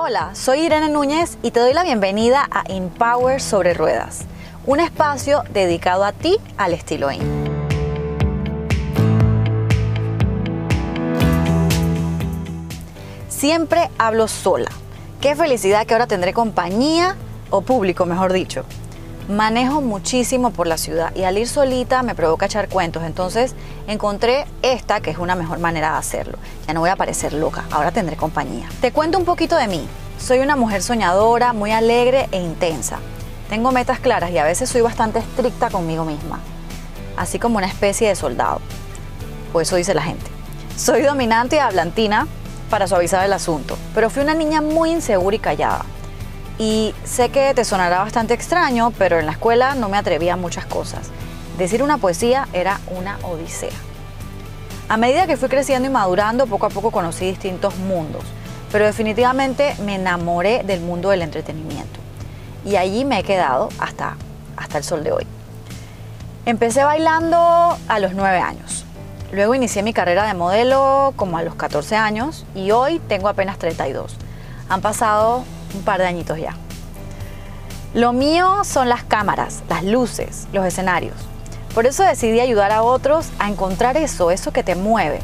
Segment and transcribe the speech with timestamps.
[0.00, 4.26] Hola, soy Irene Núñez y te doy la bienvenida a Empower sobre Ruedas,
[4.64, 7.20] un espacio dedicado a ti al estilo IN.
[13.28, 14.70] Siempre hablo sola.
[15.20, 17.16] Qué felicidad que ahora tendré compañía
[17.50, 18.64] o público, mejor dicho.
[19.28, 23.54] Manejo muchísimo por la ciudad y al ir solita me provoca echar cuentos, entonces
[23.86, 26.38] encontré esta que es una mejor manera de hacerlo.
[26.66, 28.70] Ya no voy a parecer loca, ahora tendré compañía.
[28.80, 29.86] Te cuento un poquito de mí.
[30.18, 33.00] Soy una mujer soñadora, muy alegre e intensa.
[33.50, 36.40] Tengo metas claras y a veces soy bastante estricta conmigo misma,
[37.18, 38.62] así como una especie de soldado.
[39.52, 40.24] O eso dice la gente.
[40.78, 42.26] Soy dominante y hablantina
[42.70, 45.84] para suavizar el asunto, pero fui una niña muy insegura y callada.
[46.58, 50.36] Y sé que te sonará bastante extraño, pero en la escuela no me atrevía a
[50.36, 51.10] muchas cosas.
[51.56, 53.70] Decir una poesía era una odisea.
[54.88, 58.24] A medida que fui creciendo y madurando, poco a poco conocí distintos mundos,
[58.72, 62.00] pero definitivamente me enamoré del mundo del entretenimiento.
[62.64, 64.16] Y allí me he quedado hasta,
[64.56, 65.26] hasta el sol de hoy.
[66.44, 68.84] Empecé bailando a los 9 años.
[69.30, 73.58] Luego inicié mi carrera de modelo como a los 14 años y hoy tengo apenas
[73.58, 74.16] 32.
[74.70, 76.54] Han pasado un par de añitos ya.
[77.94, 81.16] Lo mío son las cámaras, las luces, los escenarios.
[81.74, 85.20] Por eso decidí ayudar a otros a encontrar eso, eso que te mueve,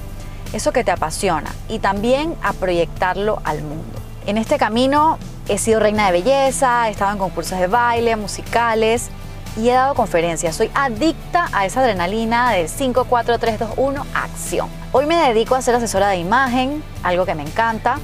[0.53, 3.99] eso que te apasiona y también a proyectarlo al mundo.
[4.27, 9.11] En este camino he sido reina de belleza, he estado en concursos de baile, musicales
[9.57, 10.57] y he dado conferencias.
[10.57, 14.69] Soy adicta a esa adrenalina de 5, 4, 3, 2, 1, acción.
[14.93, 17.99] Hoy me dedico a ser asesora de imagen, algo que me encanta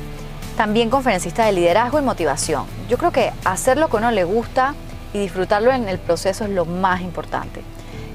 [0.61, 2.67] también conferencista de liderazgo y motivación.
[2.87, 4.75] Yo creo que hacer lo que uno le gusta
[5.15, 7.63] y disfrutarlo en el proceso es lo más importante.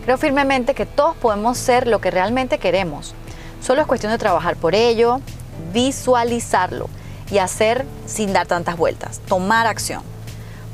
[0.03, 3.15] Creo firmemente que todos podemos ser lo que realmente queremos.
[3.63, 5.21] Solo es cuestión de trabajar por ello,
[5.73, 6.87] visualizarlo
[7.31, 10.03] y hacer sin dar tantas vueltas, tomar acción.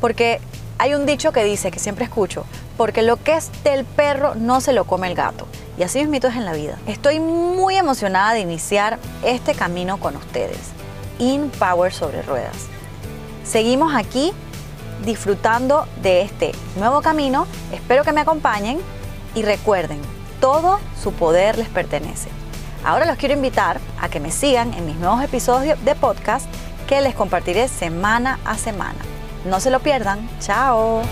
[0.02, 0.42] Porque
[0.78, 2.44] hay un dicho que dice, que siempre escucho,
[2.76, 5.48] porque lo que es del perro no se lo come el gato.
[5.78, 6.78] Y así mismo es en la vida.
[6.86, 10.82] Estoy muy emocionada de iniciar este camino con ustedes.
[11.22, 12.68] In Power sobre ruedas.
[13.44, 14.34] Seguimos aquí
[15.06, 17.46] disfrutando de este nuevo camino.
[17.72, 18.80] Espero que me acompañen
[19.36, 20.00] y recuerden,
[20.40, 22.30] todo su poder les pertenece.
[22.84, 26.48] Ahora los quiero invitar a que me sigan en mis nuevos episodios de podcast
[26.88, 29.00] que les compartiré semana a semana.
[29.46, 30.28] No se lo pierdan.
[30.40, 31.04] Chao.